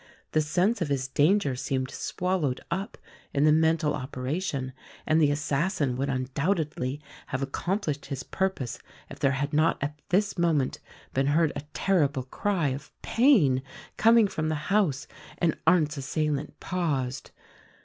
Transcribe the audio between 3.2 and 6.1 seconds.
in the mental operation, and the assassin would